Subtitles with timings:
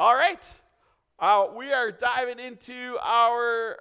[0.00, 0.48] All right.
[1.18, 3.78] Uh, we are diving into our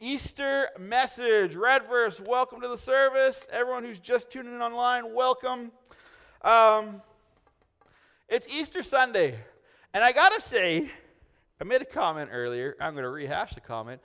[0.00, 1.54] Easter message.
[1.54, 3.46] Redverse, welcome to the service.
[3.52, 5.70] Everyone who's just tuning in online, welcome.
[6.42, 7.00] Um,
[8.28, 9.38] it's Easter Sunday.
[9.94, 10.90] And I got to say,
[11.60, 12.74] I made a comment earlier.
[12.80, 14.00] I'm going to rehash the comment.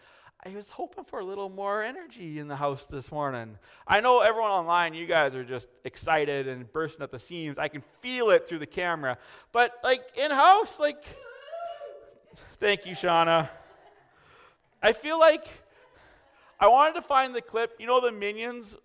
[0.46, 3.58] I was hoping for a little more energy in the house this morning.
[3.88, 7.58] I know everyone online, you guys are just excited and bursting at the seams.
[7.58, 9.18] I can feel it through the camera.
[9.52, 11.04] But, like, in house, like,
[12.60, 13.50] Thank you, Shauna.
[14.82, 15.48] I feel like
[16.60, 17.76] I wanted to find the clip.
[17.80, 18.76] You know the Minions?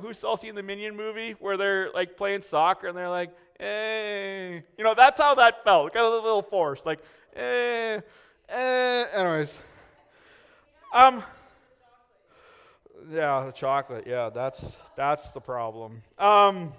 [0.00, 4.60] Who's all seen the Minion movie where they're like playing soccer and they're like, eh.
[4.76, 5.92] You know, that's how that felt.
[5.92, 6.84] Kind of a little forced.
[6.84, 7.00] Like,
[7.36, 8.00] eh,
[8.48, 9.04] eh.
[9.14, 9.58] Anyways.
[10.92, 11.22] Um,
[13.10, 14.06] yeah, the chocolate.
[14.06, 16.02] Yeah, that's that's the problem.
[16.18, 16.72] Um,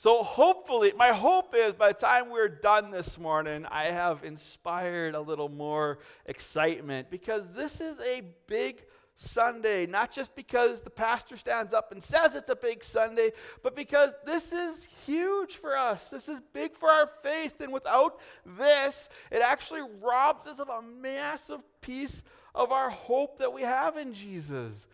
[0.00, 5.14] so, hopefully, my hope is by the time we're done this morning, I have inspired
[5.14, 8.82] a little more excitement because this is a big
[9.14, 13.76] Sunday, not just because the pastor stands up and says it's a big Sunday, but
[13.76, 16.08] because this is huge for us.
[16.08, 20.80] This is big for our faith, and without this, it actually robs us of a
[20.80, 22.22] massive piece
[22.54, 24.86] of our hope that we have in Jesus.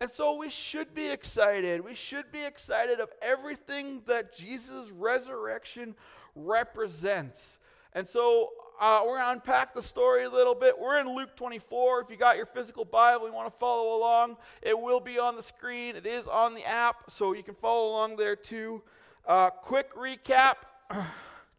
[0.00, 1.84] And so we should be excited.
[1.84, 5.96] We should be excited of everything that Jesus' resurrection
[6.36, 7.58] represents.
[7.94, 10.78] And so uh, we're going to unpack the story a little bit.
[10.78, 12.02] We're in Luke 24.
[12.02, 15.34] If you got your physical Bible, you want to follow along, it will be on
[15.34, 15.96] the screen.
[15.96, 18.82] It is on the app, so you can follow along there too.
[19.26, 20.54] Uh, quick recap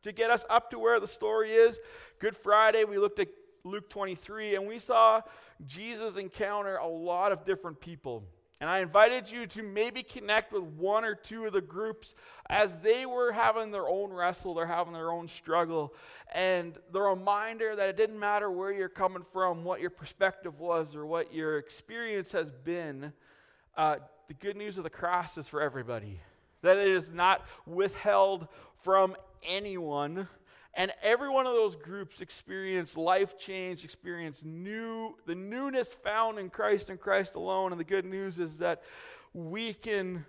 [0.03, 1.77] to get us up to where the story is.
[2.19, 3.27] Good Friday, we looked at
[3.65, 5.21] Luke 23, and we saw
[5.65, 8.23] Jesus encounter a lot of different people.
[8.61, 12.13] And I invited you to maybe connect with one or two of the groups
[12.49, 15.93] as they were having their own wrestle, they're having their own struggle.
[16.33, 20.93] And the reminder that it didn't matter where you're coming from, what your perspective was,
[20.93, 23.13] or what your experience has been,
[23.77, 23.97] uh,
[24.27, 26.19] the good news of the cross is for everybody.
[26.61, 28.49] That it is not withheld
[28.81, 30.27] from anyone
[30.75, 36.49] and every one of those groups experienced life change, experienced new, the newness found in
[36.49, 37.71] Christ and Christ alone.
[37.71, 38.83] And the good news is that
[39.33, 40.25] we can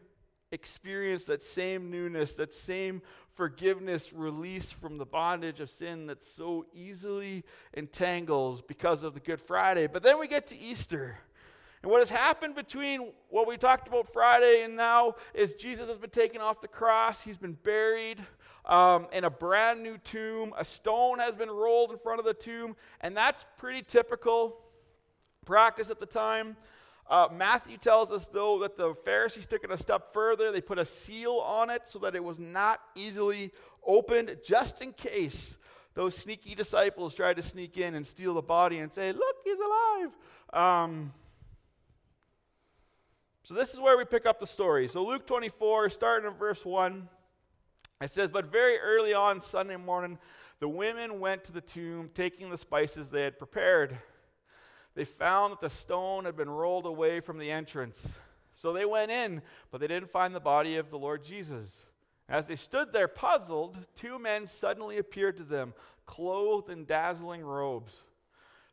[0.53, 3.03] experience that same newness, that same
[3.35, 9.41] forgiveness, release from the bondage of sin that so easily entangles because of the Good
[9.41, 9.87] Friday.
[9.87, 11.19] But then we get to Easter.
[11.83, 15.97] And what has happened between what we talked about Friday and now is Jesus has
[15.97, 18.19] been taken off the cross, he's been buried
[18.67, 20.55] um, in a brand new tomb.
[20.57, 24.57] A stone has been rolled in front of the tomb, and that's pretty typical
[25.45, 26.57] practice at the time.
[27.09, 30.53] Uh, Matthew tells us, though, that the Pharisees took it a step further.
[30.53, 33.51] They put a seal on it so that it was not easily
[33.85, 35.59] opened, just in case
[35.95, 39.59] those sneaky disciples tried to sneak in and steal the body and say, Look, he's
[39.59, 40.17] alive.
[40.53, 41.13] Um,
[43.43, 44.87] so, this is where we pick up the story.
[44.87, 47.09] So, Luke 24, starting in verse 1.
[48.01, 50.19] It says, But very early on Sunday morning,
[50.59, 53.97] the women went to the tomb, taking the spices they had prepared.
[54.95, 58.19] They found that the stone had been rolled away from the entrance.
[58.57, 61.87] So they went in, but they didn't find the body of the Lord Jesus.
[62.29, 65.75] As they stood there puzzled, two men suddenly appeared to them,
[66.07, 68.03] clothed in dazzling robes.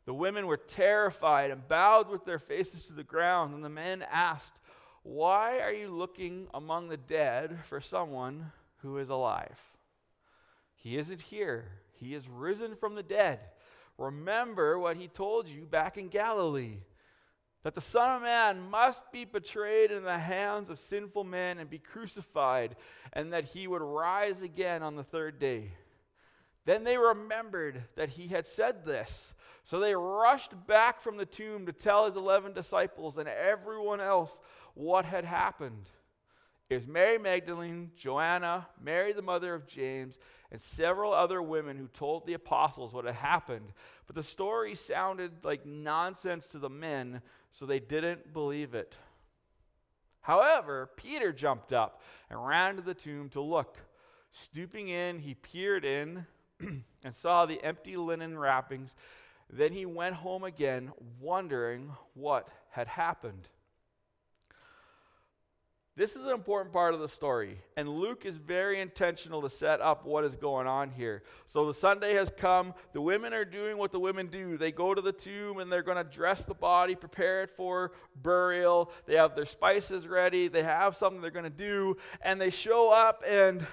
[0.04, 4.04] The women were terrified and bowed with their faces to the ground, and the men
[4.10, 4.60] asked,
[5.02, 9.58] Why are you looking among the dead for someone who is alive.
[10.74, 13.40] He isn't here, he is risen from the dead.
[13.96, 16.78] Remember what he told you back in Galilee
[17.64, 21.68] that the Son of Man must be betrayed in the hands of sinful men and
[21.68, 22.76] be crucified,
[23.12, 25.72] and that he would rise again on the third day.
[26.64, 29.34] Then they remembered that he had said this.
[29.64, 34.40] So they rushed back from the tomb to tell his 11 disciples and everyone else
[34.74, 35.90] what had happened.
[36.70, 40.18] Was Mary Magdalene, Joanna, Mary the mother of James,
[40.52, 43.72] and several other women who told the apostles what had happened.
[44.06, 48.98] But the story sounded like nonsense to the men, so they didn't believe it.
[50.20, 53.78] However, Peter jumped up and ran to the tomb to look.
[54.30, 56.26] Stooping in, he peered in
[56.60, 58.94] and saw the empty linen wrappings.
[59.50, 63.48] Then he went home again, wondering what had happened.
[65.98, 69.80] This is an important part of the story, and Luke is very intentional to set
[69.80, 71.24] up what is going on here.
[71.44, 72.72] So the Sunday has come.
[72.92, 74.56] The women are doing what the women do.
[74.56, 77.90] They go to the tomb and they're going to dress the body, prepare it for
[78.14, 78.92] burial.
[79.06, 80.46] They have their spices ready.
[80.46, 83.66] They have something they're going to do, and they show up, and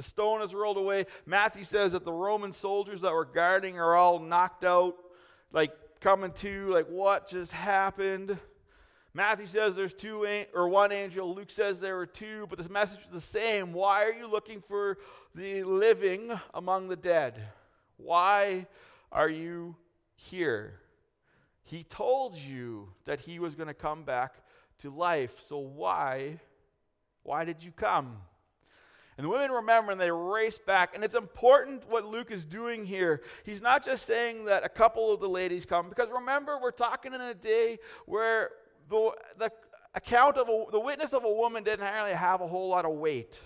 [0.00, 1.04] The stone is rolled away.
[1.26, 4.96] Matthew says that the Roman soldiers that were guarding are all knocked out,
[5.52, 8.38] like coming to, like what just happened?
[9.12, 11.34] Matthew says there's two or one angel.
[11.34, 13.72] Luke says there were two, but this message is the same.
[13.72, 14.98] Why are you looking for
[15.34, 17.42] the living among the dead?
[17.96, 18.66] Why
[19.10, 19.74] are you
[20.14, 20.80] here?
[21.62, 24.36] He told you that he was going to come back
[24.78, 25.34] to life.
[25.48, 26.38] So why
[27.22, 28.16] why did you come?
[29.18, 30.94] And the women remember and they race back.
[30.94, 33.22] And it's important what Luke is doing here.
[33.44, 37.12] He's not just saying that a couple of the ladies come, because remember, we're talking
[37.12, 38.50] in a day where
[38.90, 39.52] the, the
[39.94, 42.92] account of a, the witness of a woman didn't really have a whole lot of
[42.92, 43.40] weight.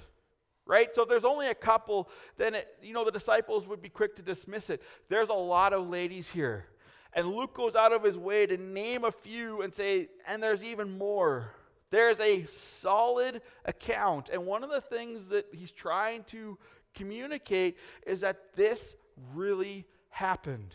[0.66, 0.94] Right?
[0.94, 2.08] So if there's only a couple,
[2.38, 4.82] then it, you know the disciples would be quick to dismiss it.
[5.10, 6.66] There's a lot of ladies here.
[7.12, 10.64] And Luke goes out of his way to name a few and say, and there's
[10.64, 11.50] even more.
[11.90, 14.30] There's a solid account.
[14.30, 16.58] And one of the things that he's trying to
[16.94, 18.96] communicate is that this
[19.32, 20.74] really happened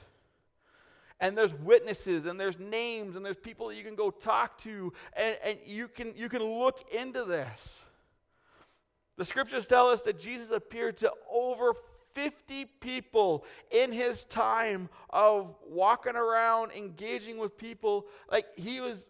[1.19, 4.93] and there's witnesses and there's names and there's people that you can go talk to
[5.15, 7.79] and, and you can you can look into this.
[9.17, 11.73] The scriptures tell us that jesus appeared to over
[12.15, 18.07] 50 people in his time of walking around engaging with people.
[18.31, 19.09] Like he was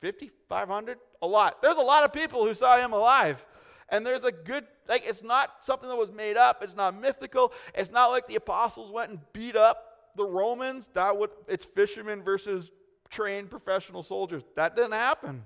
[0.00, 1.62] 50 500 a lot.
[1.62, 3.44] There's a lot of people who saw him alive.
[3.90, 6.62] And there's a good like it's not something that was made up.
[6.62, 7.52] It's not mythical.
[7.74, 12.22] It's not like the apostles went and beat up the Romans, that would it's fishermen
[12.22, 12.70] versus
[13.10, 14.42] trained professional soldiers.
[14.56, 15.44] That didn't happen.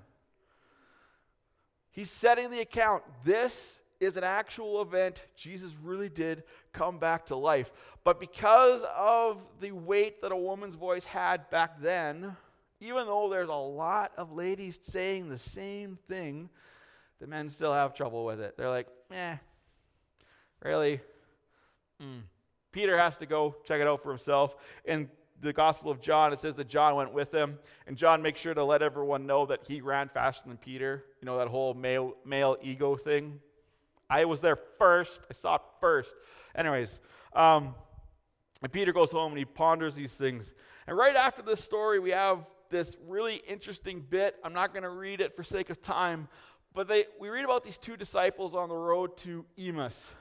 [1.90, 3.02] He's setting the account.
[3.24, 5.24] This is an actual event.
[5.34, 7.72] Jesus really did come back to life.
[8.04, 12.36] But because of the weight that a woman's voice had back then,
[12.80, 16.48] even though there's a lot of ladies saying the same thing,
[17.20, 18.56] the men still have trouble with it.
[18.56, 19.36] They're like, eh,
[20.62, 21.00] really?
[22.00, 22.22] Mm.
[22.78, 24.54] Peter has to go check it out for himself.
[24.84, 25.10] In
[25.40, 27.58] the Gospel of John, it says that John went with him,
[27.88, 31.04] and John makes sure to let everyone know that he ran faster than Peter.
[31.20, 33.40] You know, that whole male, male ego thing.
[34.08, 36.14] I was there first, I saw it first.
[36.54, 37.00] Anyways,
[37.32, 37.74] um,
[38.62, 40.54] and Peter goes home and he ponders these things.
[40.86, 44.36] And right after this story, we have this really interesting bit.
[44.44, 46.28] I'm not going to read it for sake of time,
[46.74, 50.12] but they, we read about these two disciples on the road to Emmaus.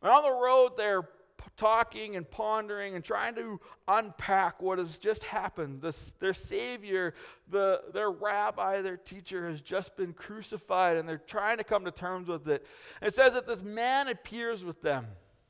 [0.00, 1.08] And on the road, they're
[1.56, 5.80] talking and pondering and trying to unpack what has just happened.
[5.80, 7.14] This, their Savior,
[7.48, 11.90] the, their rabbi, their teacher has just been crucified, and they're trying to come to
[11.90, 12.66] terms with it.
[13.00, 15.06] And it says that this man appears with them.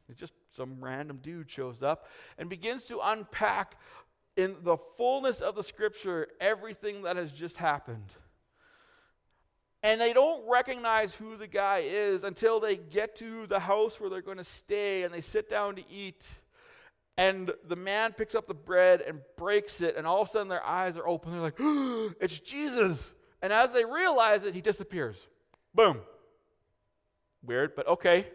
[0.09, 2.07] It's just some random dude shows up
[2.39, 3.77] and begins to unpack
[4.37, 8.15] in the fullness of the scripture everything that has just happened.
[9.87, 14.11] And they don't recognize who the guy is until they get to the house where
[14.11, 16.27] they're going to stay and they sit down to eat.
[17.17, 20.49] And the man picks up the bread and breaks it, and all of a sudden
[20.49, 21.31] their eyes are open.
[21.31, 23.13] They're like, oh, it's Jesus.
[23.41, 25.17] And as they realize it, he disappears.
[25.73, 26.01] Boom.
[27.45, 28.27] Weird, but okay.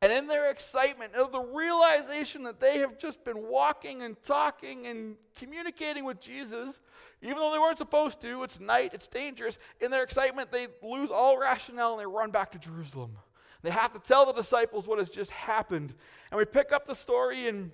[0.00, 4.86] And in their excitement of the realization that they have just been walking and talking
[4.86, 6.78] and communicating with Jesus,
[7.20, 9.58] even though they weren't supposed to, it's night, it's dangerous.
[9.80, 13.16] In their excitement, they lose all rationale and they run back to Jerusalem.
[13.62, 15.92] They have to tell the disciples what has just happened.
[16.30, 17.72] And we pick up the story in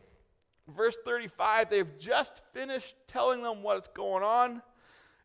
[0.74, 1.68] verse 35.
[1.68, 4.62] They've just finished telling them what's going on.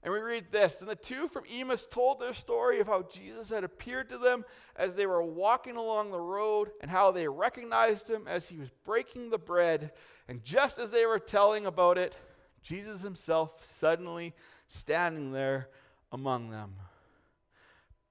[0.02, 3.50] And we read this And the two from Emmaus told their story of how Jesus
[3.50, 8.10] had appeared to them as they were walking along the road, and how they recognized
[8.10, 9.92] him as he was breaking the bread.
[10.28, 12.16] And just as they were telling about it,
[12.62, 14.34] Jesus himself suddenly
[14.68, 15.70] standing there
[16.12, 16.76] among them.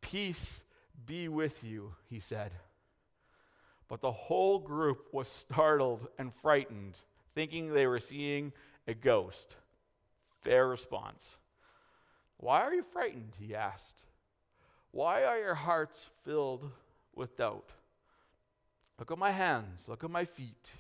[0.01, 0.65] Peace
[1.07, 2.53] be with you, he said.
[3.89, 6.99] But the whole group was startled and frightened,
[7.35, 8.53] thinking they were seeing
[8.87, 9.57] a ghost.
[10.43, 11.37] Fair response.
[12.39, 13.37] Why are you frightened?
[13.39, 14.05] He asked.
[14.91, 16.71] Why are your hearts filled
[17.15, 17.71] with doubt?
[18.99, 20.71] Look at my hands, look at my feet.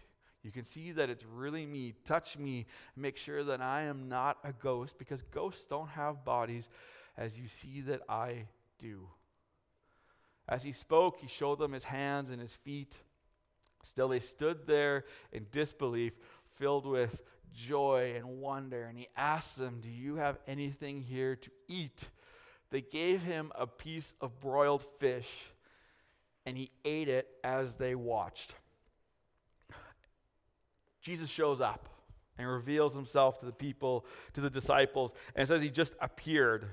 [0.42, 1.94] You can see that it's really me.
[2.04, 2.66] Touch me.
[2.96, 6.68] Make sure that I am not a ghost because ghosts don't have bodies
[7.16, 8.46] as you see that I
[8.78, 9.08] do.
[10.48, 12.98] As he spoke, he showed them his hands and his feet.
[13.82, 16.14] Still, they stood there in disbelief,
[16.56, 17.20] filled with
[17.54, 18.84] joy and wonder.
[18.84, 22.08] And he asked them, Do you have anything here to eat?
[22.70, 25.50] They gave him a piece of broiled fish,
[26.44, 28.54] and he ate it as they watched.
[31.00, 31.88] Jesus shows up
[32.36, 36.66] and reveals himself to the people, to the disciples, and says he just appeared.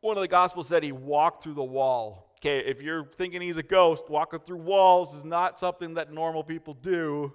[0.00, 2.32] One of the Gospels said he walked through the wall.
[2.38, 6.44] okay, if you're thinking he's a ghost, walking through walls is not something that normal
[6.44, 7.34] people do.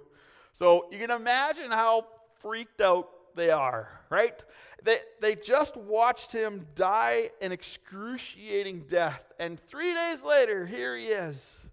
[0.54, 2.06] So you can imagine how
[2.40, 4.40] freaked out they are, right?
[4.84, 9.32] They, they just watched him die an excruciating death.
[9.40, 11.66] And three days later, here he is,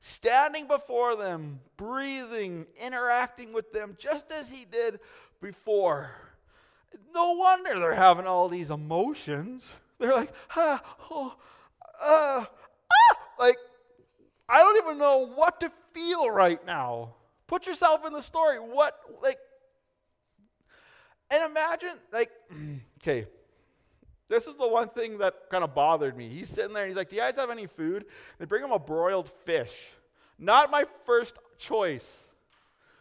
[0.00, 5.00] standing before them, breathing, interacting with them, just as he did
[5.40, 6.10] before.
[7.14, 9.72] No wonder they're having all these emotions.
[9.98, 11.34] They're like, ah, oh,
[12.04, 12.50] uh, ah,
[13.38, 13.56] like,
[14.50, 17.14] I don't even know what to feel right now.
[17.48, 18.58] Put yourself in the story.
[18.58, 19.38] What, like,
[21.30, 22.30] and imagine, like,
[23.02, 23.26] okay,
[24.28, 26.28] this is the one thing that kind of bothered me.
[26.28, 28.04] He's sitting there and he's like, Do you guys have any food?
[28.38, 29.88] They bring him a broiled fish.
[30.38, 32.24] Not my first choice.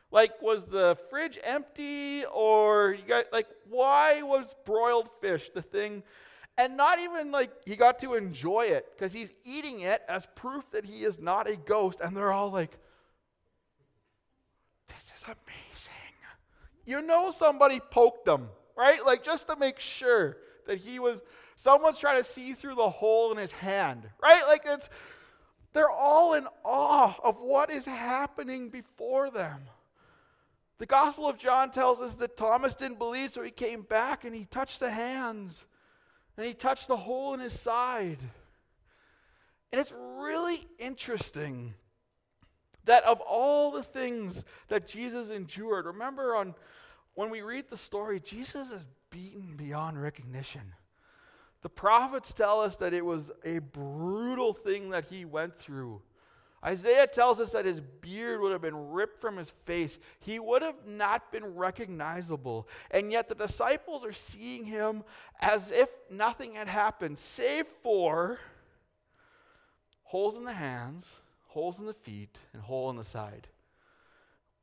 [0.09, 6.03] Like, was the fridge empty or you got, like, why was broiled fish the thing?
[6.57, 10.63] And not even like he got to enjoy it because he's eating it as proof
[10.71, 11.99] that he is not a ghost.
[11.99, 12.79] And they're all like,
[15.27, 15.93] amazing.
[16.85, 19.05] You know, somebody poked him, right?
[19.05, 21.21] Like, just to make sure that he was,
[21.55, 24.43] someone's trying to see through the hole in his hand, right?
[24.47, 24.89] Like, it's,
[25.73, 29.61] they're all in awe of what is happening before them.
[30.77, 34.35] The Gospel of John tells us that Thomas didn't believe, so he came back and
[34.35, 35.65] he touched the hands
[36.37, 38.19] and he touched the hole in his side.
[39.71, 41.73] And it's really interesting
[42.87, 46.55] that of all the things that Jesus endured, remember on
[47.13, 50.73] when we read the story, Jesus is beaten beyond recognition.
[51.61, 56.01] The prophets tell us that it was a brutal thing that he went through.
[56.63, 59.99] Isaiah tells us that his beard would have been ripped from his face.
[60.19, 62.67] He would have not been recognizable.
[62.91, 65.03] And yet the disciples are seeing him
[65.39, 68.39] as if nothing had happened, save for
[70.03, 71.07] holes in the hands,
[71.57, 73.47] holes in the feet, and hole in the side.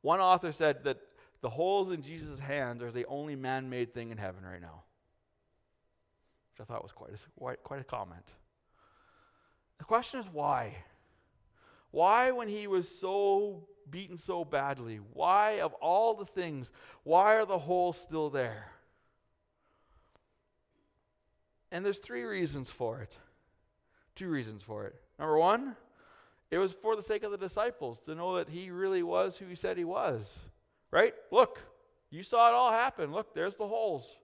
[0.01, 1.01] One author said that
[1.41, 4.83] the holes in Jesus' hands are the only man made thing in heaven right now.
[6.53, 8.23] Which I thought was quite a, quite, quite a comment.
[9.77, 10.73] The question is why?
[11.91, 16.71] Why, when he was so beaten so badly, why, of all the things,
[17.03, 18.67] why are the holes still there?
[21.73, 23.17] And there's three reasons for it.
[24.15, 24.95] Two reasons for it.
[25.19, 25.75] Number one,
[26.55, 29.45] it was for the sake of the disciples to know that he really was who
[29.45, 30.39] he said he was.
[30.89, 31.13] Right?
[31.29, 31.59] Look,
[32.09, 33.11] you saw it all happen.
[33.11, 34.15] Look, there's the holes.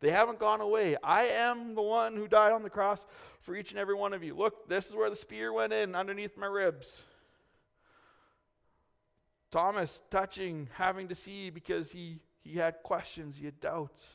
[0.00, 0.96] They haven't gone away.
[1.04, 3.04] I am the one who died on the cross
[3.42, 4.34] for each and every one of you.
[4.34, 7.02] Look, this is where the spear went in underneath my ribs.
[9.50, 14.14] Thomas touching, having to see because he, he had questions, he had doubts.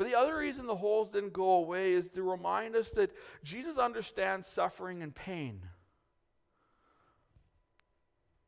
[0.00, 3.14] But the other reason the holes didn't go away is to remind us that
[3.44, 5.60] Jesus understands suffering and pain.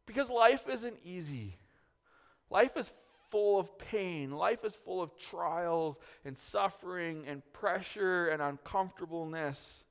[0.06, 1.58] Because life isn't easy.
[2.48, 2.90] Life is
[3.30, 4.30] full of pain.
[4.30, 9.84] Life is full of trials and suffering and pressure and uncomfortableness.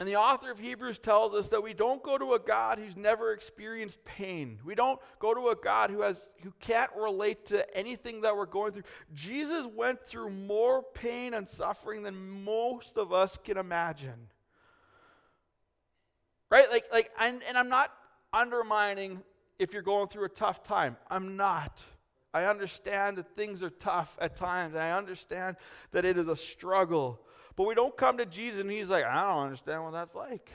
[0.00, 2.96] And the author of Hebrews tells us that we don't go to a God who's
[2.96, 4.58] never experienced pain.
[4.64, 8.46] We don't go to a God who has who can't relate to anything that we're
[8.46, 8.84] going through.
[9.14, 14.28] Jesus went through more pain and suffering than most of us can imagine.
[16.50, 16.68] Right?
[16.70, 17.92] Like like and, and I'm not
[18.32, 19.22] undermining
[19.58, 20.96] if you're going through a tough time.
[21.10, 21.82] I'm not.
[22.34, 25.56] I understand that things are tough at times, I understand
[25.92, 27.20] that it is a struggle.
[27.56, 30.50] But we don't come to Jesus and he's like, I don't understand what that's like.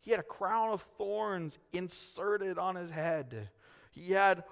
[0.00, 3.48] He had a crown of thorns inserted on his head.
[3.90, 4.44] He had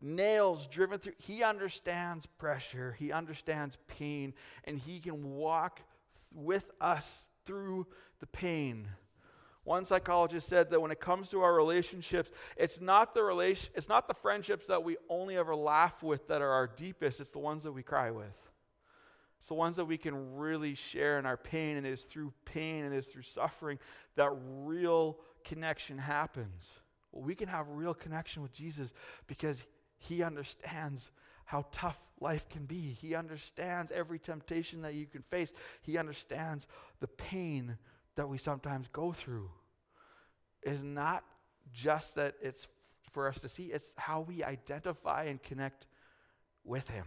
[0.00, 1.12] nails driven through.
[1.18, 4.34] He understands pressure, he understands pain,
[4.64, 5.82] and he can walk
[6.34, 7.86] with us through
[8.20, 8.88] the pain.
[9.64, 13.88] One psychologist said that when it comes to our relationships, it's not the relation, it's
[13.88, 17.38] not the friendships that we only ever laugh with that are our deepest, it's the
[17.38, 18.47] ones that we cry with.
[19.46, 22.84] The ones that we can really share in our pain, and it is through pain
[22.84, 23.78] and it is through suffering
[24.16, 26.66] that real connection happens.
[27.12, 28.92] Well, we can have real connection with Jesus
[29.26, 29.64] because
[29.96, 31.10] he understands
[31.44, 32.96] how tough life can be.
[33.00, 35.54] He understands every temptation that you can face.
[35.80, 36.66] He understands
[37.00, 37.78] the pain
[38.16, 39.50] that we sometimes go through
[40.62, 41.24] is not
[41.72, 42.66] just that it's
[43.12, 45.86] for us to see, it's how we identify and connect
[46.64, 47.04] with Him.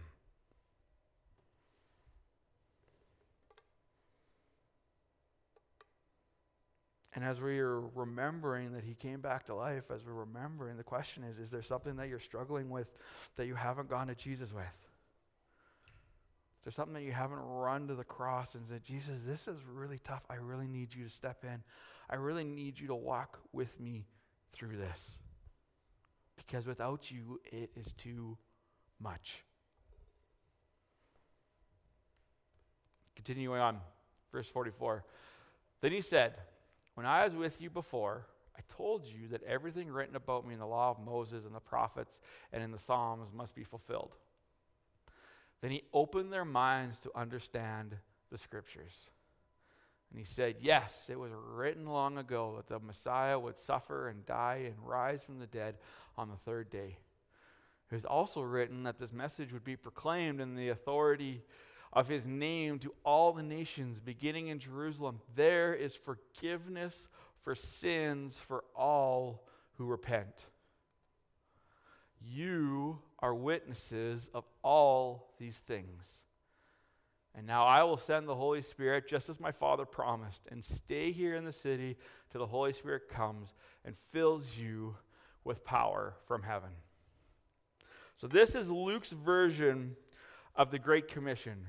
[7.14, 10.82] And as we are remembering that he came back to life, as we're remembering, the
[10.82, 12.90] question is is there something that you're struggling with
[13.36, 14.64] that you haven't gone to Jesus with?
[16.62, 19.56] Is there something that you haven't run to the cross and said, Jesus, this is
[19.70, 20.22] really tough.
[20.30, 21.62] I really need you to step in.
[22.08, 24.06] I really need you to walk with me
[24.52, 25.18] through this.
[26.36, 28.38] Because without you, it is too
[29.00, 29.42] much.
[33.16, 33.78] Continuing on,
[34.30, 35.04] verse 44.
[35.80, 36.34] Then he said,
[36.94, 40.60] When I was with you before, I told you that everything written about me in
[40.60, 42.20] the law of Moses and the prophets
[42.52, 44.14] and in the Psalms must be fulfilled.
[45.62, 47.96] Then he opened their minds to understand
[48.30, 49.10] the scriptures.
[50.10, 54.26] And he said, Yes, it was written long ago that the Messiah would suffer and
[54.26, 55.76] die and rise from the dead
[56.18, 56.98] on the third day.
[57.90, 61.42] It was also written that this message would be proclaimed in the authority
[61.92, 65.20] of his name to all the nations, beginning in Jerusalem.
[65.34, 67.08] There is forgiveness
[67.42, 69.44] for sins for all
[69.76, 70.46] who repent.
[72.24, 76.22] You are witnesses of all these things.
[77.34, 81.12] And now I will send the Holy Spirit just as my Father promised, and stay
[81.12, 81.96] here in the city
[82.30, 84.96] till the Holy Spirit comes and fills you
[85.44, 86.70] with power from heaven.
[88.16, 89.96] So, this is Luke's version
[90.54, 91.66] of the Great Commission.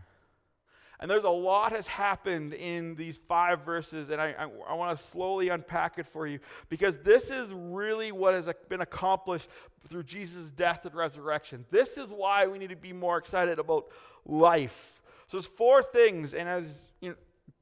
[1.00, 4.98] And there's a lot has happened in these five verses, and I, I, I want
[4.98, 9.50] to slowly unpack it for you because this is really what has been accomplished
[9.90, 11.66] through Jesus' death and resurrection.
[11.72, 13.88] This is why we need to be more excited about
[14.26, 15.02] life.
[15.28, 17.16] So there's four things, and as you know,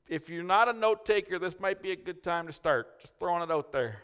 [0.08, 3.00] if you're not a note taker, this might be a good time to start.
[3.00, 4.02] Just throwing it out there.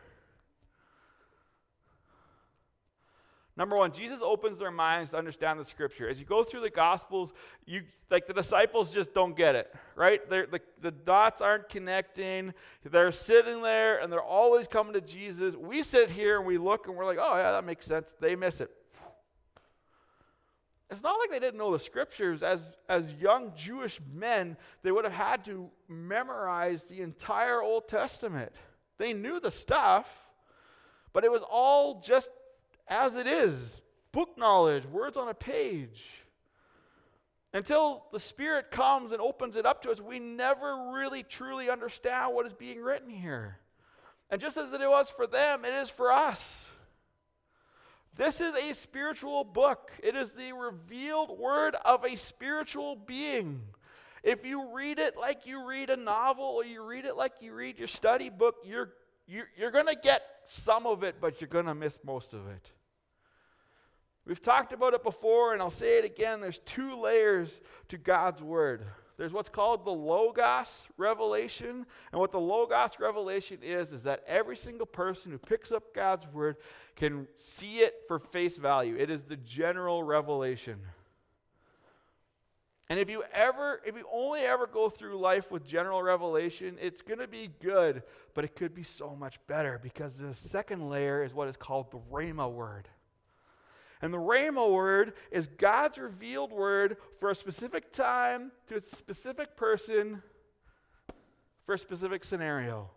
[3.58, 6.08] Number one, Jesus opens their minds to understand the scripture.
[6.08, 7.34] As you go through the gospels,
[7.66, 10.28] you like the disciples just don't get it, right?
[10.30, 12.54] the, the dots aren't connecting.
[12.86, 15.56] They're sitting there and they're always coming to Jesus.
[15.56, 18.14] We sit here and we look and we're like, oh yeah, that makes sense.
[18.22, 18.70] They miss it.
[20.90, 22.44] It's not like they didn't know the scriptures.
[22.44, 28.54] As, as young Jewish men, they would have had to memorize the entire Old Testament.
[28.98, 30.08] They knew the stuff,
[31.12, 32.30] but it was all just
[32.88, 33.82] as it is
[34.12, 36.04] book knowledge, words on a page.
[37.54, 42.34] Until the Spirit comes and opens it up to us, we never really truly understand
[42.34, 43.58] what is being written here.
[44.30, 46.70] And just as it was for them, it is for us.
[48.16, 49.92] This is a spiritual book.
[50.04, 53.62] It is the revealed word of a spiritual being.
[54.24, 57.54] If you read it like you read a novel or you read it like you
[57.54, 58.90] read your study book, you're,
[59.28, 62.48] you're, you're going to get some of it, but you're going to miss most of
[62.50, 62.72] it.
[64.28, 66.42] We've talked about it before, and I'll say it again.
[66.42, 68.86] There's two layers to God's Word.
[69.16, 71.86] There's what's called the Logos revelation.
[72.12, 76.28] And what the Logos revelation is, is that every single person who picks up God's
[76.28, 76.58] Word
[76.98, 78.98] can see it for face value.
[78.98, 80.82] It is the general revelation.
[82.90, 87.02] And if you ever, if you only ever go through life with general revelation, it's
[87.02, 91.24] going to be good, but it could be so much better because the second layer
[91.24, 92.90] is what is called the Rhema word.
[94.02, 99.56] And the Rhema word is God's revealed word for a specific time, to a specific
[99.56, 100.22] person,
[101.66, 102.90] for a specific scenario.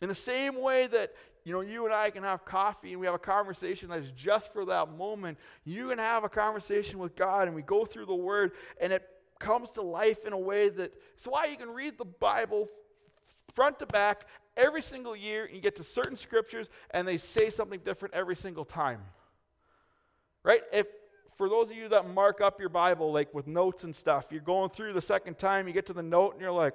[0.00, 3.06] In the same way that you know you and I can have coffee and we
[3.06, 7.48] have a conversation that's just for that moment, you can have a conversation with God
[7.48, 9.08] and we go through the word and it
[9.38, 12.68] comes to life in a way that it's why you can read the Bible
[13.54, 14.26] front to back
[14.58, 18.64] every single year, you get to certain scriptures, and they say something different every single
[18.64, 19.00] time.
[20.42, 20.62] Right?
[20.72, 20.86] If
[21.36, 24.40] for those of you that mark up your Bible, like with notes and stuff, you're
[24.40, 26.74] going through the second time, you get to the note, and you're like,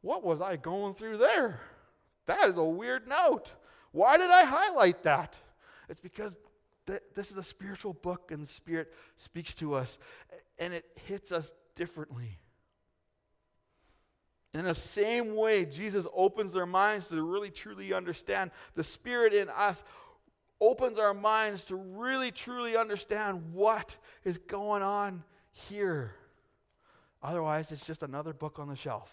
[0.00, 1.60] what was I going through there?
[2.26, 3.52] That is a weird note.
[3.90, 5.36] Why did I highlight that?
[5.88, 6.38] It's because
[6.86, 9.98] th- this is a spiritual book, and the Spirit speaks to us,
[10.58, 12.38] and it hits us differently.
[14.54, 18.52] In the same way, Jesus opens their minds to really truly understand.
[18.76, 19.82] The Spirit in us
[20.60, 26.14] opens our minds to really truly understand what is going on here.
[27.20, 29.10] Otherwise, it's just another book on the shelf.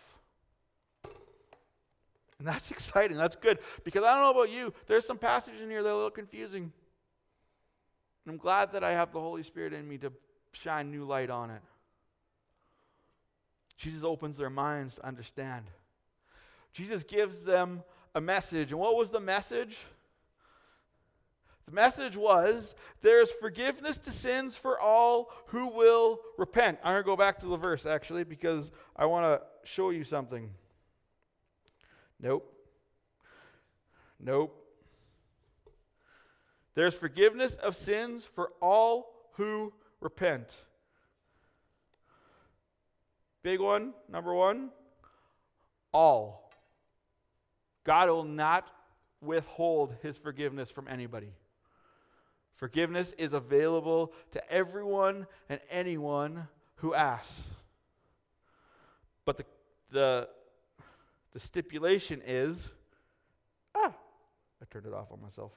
[2.37, 3.17] And that's exciting.
[3.17, 3.57] That's good.
[3.83, 6.11] Because I don't know about you, there's some passages in here that are a little
[6.11, 6.71] confusing.
[8.25, 10.11] And I'm glad that I have the Holy Spirit in me to
[10.53, 11.61] shine new light on it.
[13.81, 15.65] Jesus opens their minds to understand.
[16.71, 17.81] Jesus gives them
[18.13, 18.71] a message.
[18.71, 19.75] And what was the message?
[21.65, 26.77] The message was there's forgiveness to sins for all who will repent.
[26.83, 30.03] I'm going to go back to the verse actually because I want to show you
[30.03, 30.51] something.
[32.19, 32.53] Nope.
[34.19, 34.55] Nope.
[36.75, 40.55] There's forgiveness of sins for all who repent.
[43.43, 44.69] Big one, number one,
[45.93, 46.51] all.
[47.83, 48.67] God will not
[49.21, 51.33] withhold his forgiveness from anybody.
[52.55, 57.41] Forgiveness is available to everyone and anyone who asks.
[59.25, 59.45] But the,
[59.91, 60.29] the,
[61.33, 62.69] the stipulation is
[63.75, 63.93] ah,
[64.61, 65.53] I turned it off on myself.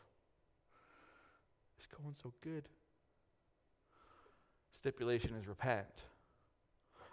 [1.77, 2.69] It's going so good.
[4.73, 6.05] Stipulation is repent.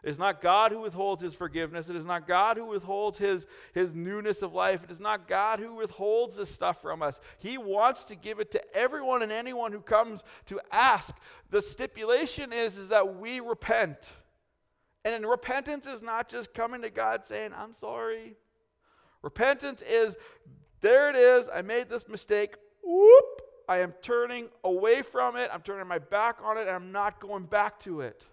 [0.04, 1.88] It is not God who withholds his forgiveness.
[1.88, 4.84] It is not God who withholds his, his newness of life.
[4.84, 7.20] It is not God who withholds this stuff from us.
[7.38, 11.16] He wants to give it to everyone and anyone who comes to ask.
[11.52, 14.14] The stipulation is, is that we repent.
[15.06, 18.36] And repentance is not just coming to God saying, I'm sorry.
[19.22, 20.18] Repentance is,
[20.82, 22.56] there it is, I made this mistake.
[22.84, 25.52] Whoop, I am turning away from it.
[25.54, 28.26] I'm turning my back on it, and I'm not going back to it.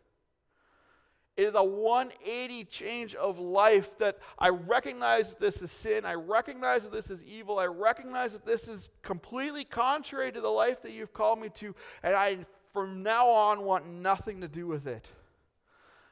[1.38, 6.04] It is a 180 change of life that I recognize this is sin.
[6.04, 7.60] I recognize that this is evil.
[7.60, 11.76] I recognize that this is completely contrary to the life that you've called me to.
[12.02, 12.38] And I,
[12.72, 15.08] from now on, want nothing to do with it.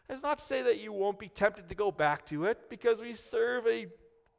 [0.08, 3.00] It's not to say that you won't be tempted to go back to it because
[3.00, 3.88] we serve a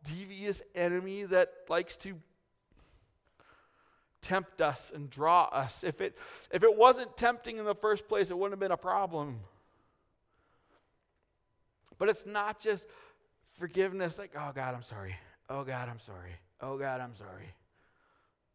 [0.06, 2.16] devious enemy that likes to
[4.22, 5.84] tempt us and draw us.
[5.84, 6.18] If it,
[6.50, 9.42] if it wasn't tempting in the first place, it wouldn't have been a problem.
[11.98, 12.88] But it's not just
[13.58, 15.16] forgiveness like, oh God, I'm sorry.
[15.50, 16.32] Oh God, I'm sorry.
[16.62, 17.54] Oh God, I'm sorry.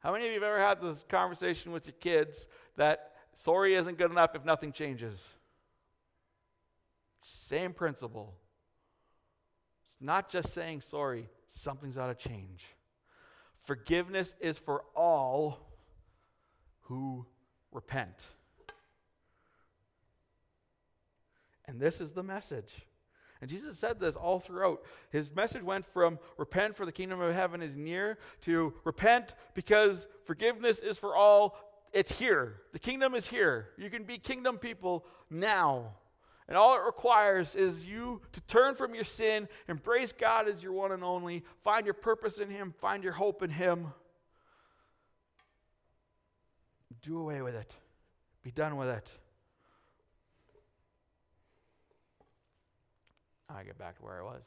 [0.01, 3.99] How many of you have ever had this conversation with your kids that sorry isn't
[3.99, 5.25] good enough if nothing changes?
[7.21, 8.35] Same principle.
[9.87, 12.67] It's not just saying sorry, something's got to change.
[13.61, 15.71] Forgiveness is for all
[16.83, 17.25] who
[17.71, 18.27] repent.
[21.67, 22.85] And this is the message.
[23.43, 24.85] And Jesus said this all throughout.
[25.11, 30.07] His message went from repent for the kingdom of heaven is near to repent because
[30.23, 31.59] forgiveness is for all.
[31.93, 32.61] It's here.
[32.71, 33.71] The kingdom is here.
[33.77, 35.97] You can be kingdom people now.
[36.47, 40.73] And all it requires is you to turn from your sin, embrace God as your
[40.73, 43.89] one and only, find your purpose in Him, find your hope in Him.
[47.01, 47.75] Do away with it,
[48.45, 49.13] be done with it.
[53.55, 54.43] I get back to where I was.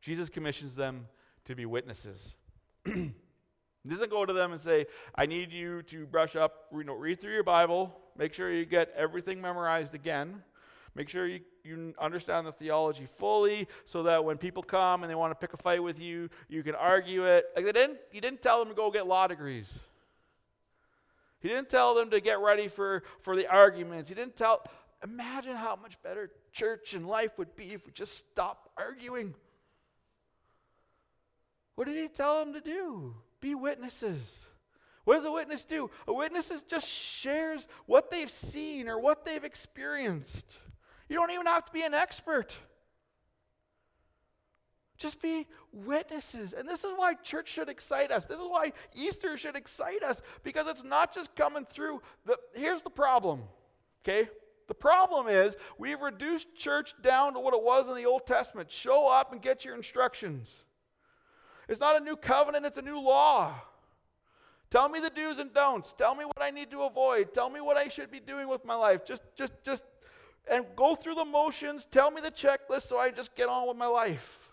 [0.00, 1.06] Jesus commissions them
[1.44, 2.34] to be witnesses.
[2.84, 3.12] he
[3.88, 7.20] doesn't go to them and say, I need you to brush up, you know, read
[7.20, 10.42] through your Bible, make sure you get everything memorized again.
[10.94, 15.14] Make sure you, you understand the theology fully so that when people come and they
[15.14, 17.46] want to pick a fight with you, you can argue it.
[17.54, 19.78] Like they didn't, you didn't tell them to go get law degrees.
[21.40, 24.08] He didn't tell them to get ready for, for the arguments.
[24.08, 24.64] He didn't tell,
[25.02, 29.34] Imagine how much better church and life would be if we just stopped arguing.
[31.76, 33.14] What did he tell them to do?
[33.40, 34.44] Be witnesses.
[35.04, 35.90] What does a witness do?
[36.06, 40.58] A witness just shares what they've seen or what they've experienced.
[41.08, 42.56] You don't even have to be an expert.
[44.98, 46.52] Just be witnesses.
[46.52, 48.26] And this is why church should excite us.
[48.26, 52.02] This is why Easter should excite us because it's not just coming through.
[52.26, 53.44] The, here's the problem,
[54.02, 54.28] okay?
[54.68, 58.70] The problem is we've reduced church down to what it was in the Old Testament
[58.70, 60.62] show up and get your instructions.
[61.68, 63.54] It's not a new covenant, it's a new law.
[64.70, 65.94] Tell me the do's and don'ts.
[65.94, 67.32] Tell me what I need to avoid.
[67.32, 69.04] Tell me what I should be doing with my life.
[69.04, 69.82] Just, just, just,
[70.50, 71.86] and go through the motions.
[71.90, 74.50] Tell me the checklist so I just get on with my life.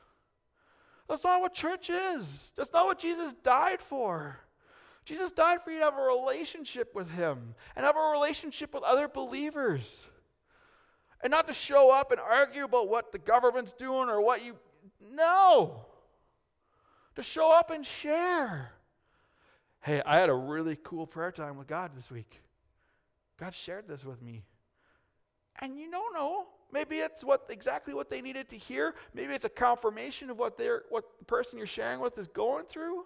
[1.10, 2.52] That's not what church is.
[2.56, 4.40] That's not what Jesus died for.
[5.06, 8.84] Jesus died for you to have a relationship with Him and have a relationship with
[8.84, 10.08] other believers.
[11.22, 14.56] And not to show up and argue about what the government's doing or what you.
[15.14, 15.86] No!
[17.16, 18.72] To show up and share.
[19.82, 22.42] Hey, I had a really cool prayer time with God this week.
[23.40, 24.44] God shared this with me.
[25.60, 26.48] And you don't know.
[26.72, 28.96] Maybe it's what exactly what they needed to hear.
[29.14, 32.66] Maybe it's a confirmation of what they're what the person you're sharing with is going
[32.66, 33.04] through.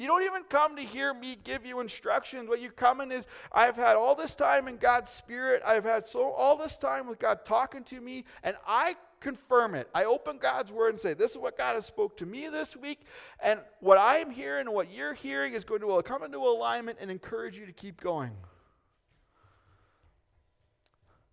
[0.00, 2.48] You don't even come to hear me give you instructions.
[2.48, 5.60] What you come in is, I've had all this time in God's Spirit.
[5.62, 9.90] I've had so all this time with God talking to me, and I confirm it.
[9.94, 12.74] I open God's Word and say, This is what God has spoke to me this
[12.74, 13.02] week,
[13.42, 17.10] and what I'm hearing and what you're hearing is going to come into alignment and
[17.10, 18.32] encourage you to keep going.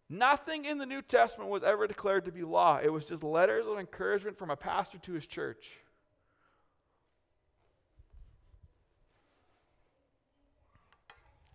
[0.09, 2.81] Nothing in the New Testament was ever declared to be law.
[2.83, 5.77] It was just letters of encouragement from a pastor to his church.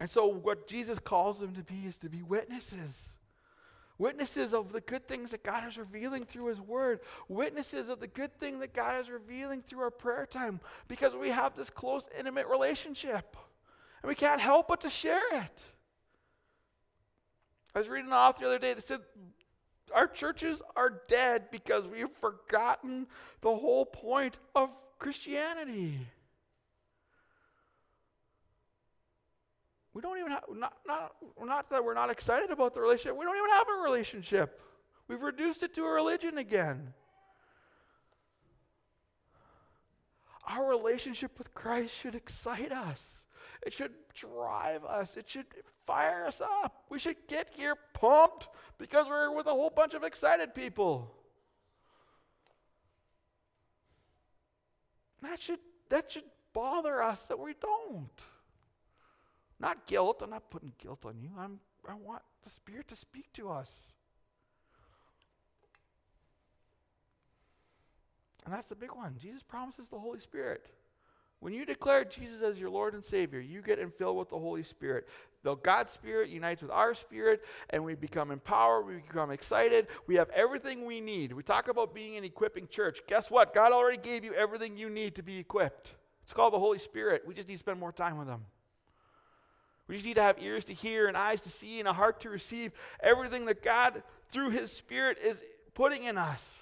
[0.02, 3.14] And so, what Jesus calls them to be is to be witnesses.
[3.98, 6.98] Witnesses of the good things that God is revealing through His Word.
[7.28, 11.28] Witnesses of the good thing that God is revealing through our prayer time because we
[11.28, 13.36] have this close, intimate relationship.
[14.02, 15.62] And we can't help but to share it.
[17.72, 19.02] I was reading an author the other day that said
[19.94, 23.06] our churches are dead because we've forgotten
[23.40, 26.00] the whole point of Christianity.
[29.94, 33.24] We don't even have, not, not, not that we're not excited about the relationship, we
[33.24, 34.60] don't even have a relationship.
[35.08, 36.94] We've reduced it to a religion again.
[40.48, 43.26] Our relationship with Christ should excite us.
[43.64, 45.16] It should drive us.
[45.16, 45.46] It should
[45.86, 46.84] fire us up.
[46.88, 51.14] We should get here pumped because we're with a whole bunch of excited people.
[55.22, 58.10] That should, that should bother us that we don't.
[59.62, 60.20] Not guilt.
[60.22, 61.30] I'm not putting guilt on you.
[61.38, 63.70] I'm, I want the Spirit to speak to us.
[68.44, 69.14] And that's the big one.
[69.18, 70.66] Jesus promises the Holy Spirit.
[71.38, 74.64] When you declare Jesus as your Lord and Savior, you get infilled with the Holy
[74.64, 75.08] Spirit.
[75.44, 79.88] The God's Spirit unites with our spirit, and we become empowered, we become excited.
[80.08, 81.32] We have everything we need.
[81.32, 83.00] We talk about being an equipping church.
[83.08, 83.54] Guess what?
[83.54, 85.94] God already gave you everything you need to be equipped.
[86.22, 87.22] It's called the Holy Spirit.
[87.26, 88.42] We just need to spend more time with Him.
[89.88, 92.20] We just need to have ears to hear and eyes to see and a heart
[92.20, 95.42] to receive everything that God, through His Spirit, is
[95.74, 96.58] putting in us.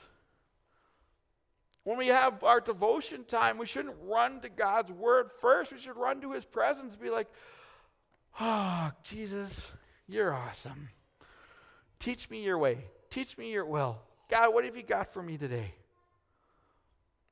[1.84, 5.72] When we have our devotion time, we shouldn't run to God's Word first.
[5.72, 7.28] We should run to His presence and be like,
[8.40, 9.66] oh, Jesus,
[10.06, 10.88] you're awesome.
[11.98, 12.78] Teach me your way,
[13.10, 13.98] teach me your will.
[14.28, 15.74] God, what have you got for me today?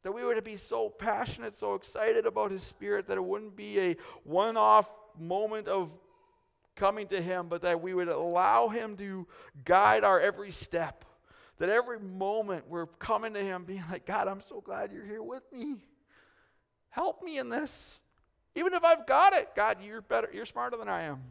[0.02, 3.80] That we would be so passionate, so excited about His Spirit that it wouldn't be
[3.80, 5.90] a one off moment of
[6.76, 9.26] coming to Him, but that we would allow Him to
[9.64, 11.04] guide our every step.
[11.58, 15.22] That every moment we're coming to Him being like, God, I'm so glad you're here
[15.22, 15.76] with me.
[16.90, 17.98] Help me in this.
[18.54, 21.22] Even if I've got it, God, you're better, you're smarter than I am.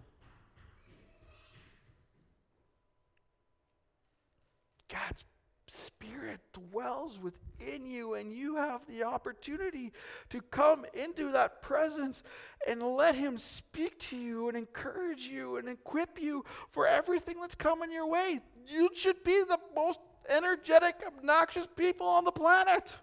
[4.90, 5.24] God's
[5.70, 9.92] Spirit dwells within you, and you have the opportunity
[10.30, 12.24] to come into that presence
[12.68, 17.56] and let Him speak to you and encourage you and equip you for everything that's
[17.56, 18.40] coming your way.
[18.68, 20.00] You should be the most
[20.30, 22.98] energetic, obnoxious people on the planet.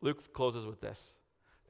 [0.00, 1.14] Luke closes with this.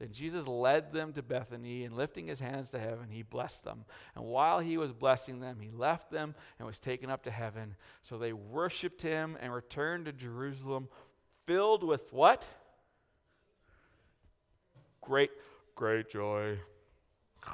[0.03, 3.85] Then Jesus led them to Bethany, and lifting his hands to heaven, he blessed them.
[4.15, 7.77] And while he was blessing them, he left them and was taken up to heaven.
[8.01, 10.89] So they worshiped him and returned to Jerusalem,
[11.45, 12.45] filled with what?
[14.99, 15.31] Great,
[15.73, 16.59] great joy.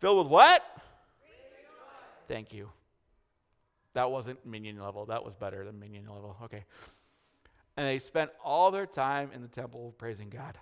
[0.00, 0.62] Filled with what?
[2.28, 2.68] Thank you.
[3.94, 5.06] That wasn't minion level.
[5.06, 6.36] That was better than minion level.
[6.44, 6.64] Okay
[7.76, 10.58] and they spent all their time in the temple praising God.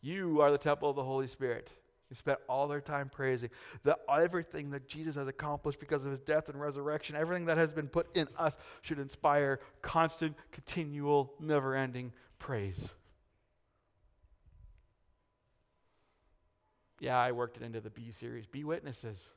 [0.00, 1.72] You are the temple of the Holy Spirit.
[2.08, 3.50] They spent all their time praising
[3.82, 7.72] that everything that Jesus has accomplished because of his death and resurrection, everything that has
[7.72, 12.92] been put in us should inspire constant, continual, never ending praise.
[17.00, 18.46] Yeah, I worked it into the B series.
[18.46, 19.30] Be witnesses.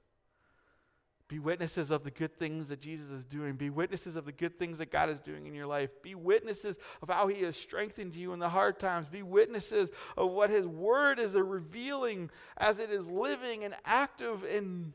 [1.29, 3.53] Be witnesses of the good things that Jesus is doing.
[3.53, 5.91] Be witnesses of the good things that God is doing in your life.
[6.01, 9.07] Be witnesses of how He has strengthened you in the hard times.
[9.07, 14.91] Be witnesses of what His Word is revealing as it is living and active and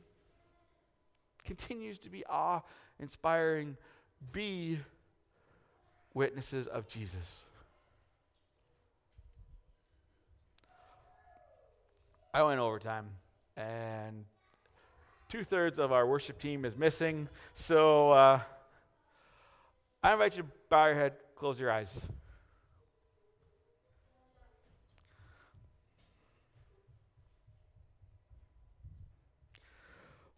[1.44, 2.62] continues to be awe
[2.98, 3.76] inspiring.
[4.32, 4.80] Be
[6.14, 7.44] witnesses of Jesus.
[12.32, 13.06] I went overtime
[13.56, 14.24] and
[15.34, 17.28] two thirds of our worship team is missing.
[17.54, 18.38] So uh,
[20.00, 22.00] I invite you to bow your head, close your eyes.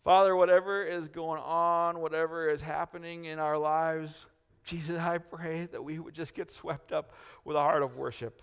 [0.02, 4.24] Father, whatever is going on, whatever is happening in our lives,
[4.64, 7.12] Jesus, I pray that we would just get swept up
[7.44, 8.40] with a heart of worship.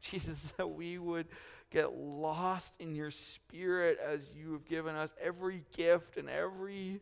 [0.00, 1.26] Jesus, that we would
[1.70, 7.00] get lost in your spirit as you have given us every gift and every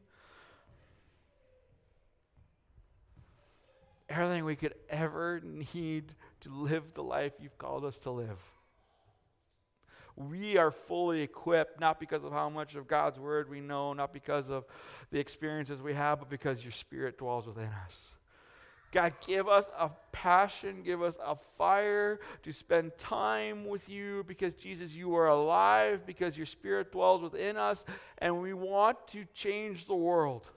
[4.09, 8.39] everything we could ever need to live the life you've called us to live.
[10.17, 14.13] We are fully equipped, not because of how much of God's word we know, not
[14.13, 14.65] because of
[15.11, 18.09] the experiences we have, but because your spirit dwells within us.
[18.91, 24.55] God, give us a passion, give us a fire to spend time with you because,
[24.55, 27.85] Jesus, you are alive, because your spirit dwells within us,
[28.19, 30.51] and we want to change the world.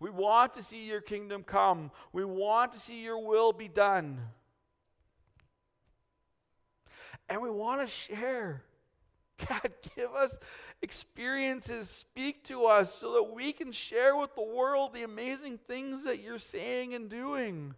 [0.00, 1.90] We want to see your kingdom come.
[2.12, 4.20] We want to see your will be done.
[7.28, 8.62] And we want to share.
[9.48, 10.38] God, give us
[10.82, 16.04] experiences, speak to us so that we can share with the world the amazing things
[16.04, 17.74] that you're saying and doing.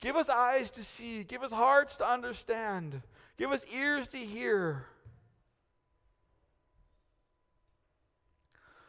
[0.00, 3.00] Give us eyes to see, give us hearts to understand,
[3.38, 4.86] give us ears to hear.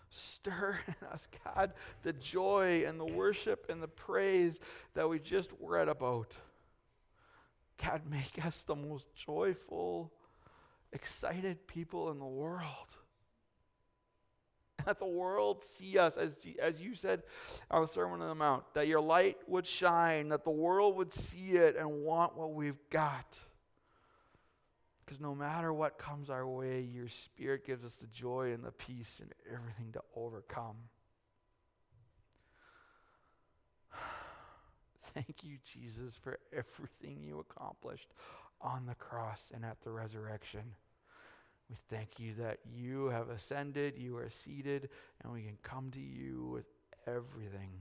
[0.09, 4.59] Stir in us, God, the joy and the worship and the praise
[4.93, 6.37] that we just read about.
[7.83, 10.11] God, make us the most joyful,
[10.95, 12.97] excited people in the world.
[14.87, 17.23] Let the world see us, as, as you said
[17.69, 21.11] on the Sermon on the Mount, that your light would shine, that the world would
[21.13, 23.37] see it and want what we've got.
[25.05, 28.71] Because no matter what comes our way, your Spirit gives us the joy and the
[28.71, 30.77] peace and everything to overcome.
[35.13, 38.13] Thank you, Jesus, for everything you accomplished
[38.61, 40.73] on the cross and at the resurrection.
[41.69, 44.89] We thank you that you have ascended, you are seated,
[45.23, 46.65] and we can come to you with
[47.07, 47.71] everything.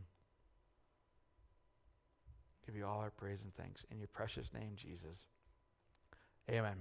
[2.64, 5.27] Give you all our praise and thanks in your precious name, Jesus.
[6.51, 6.77] Amen.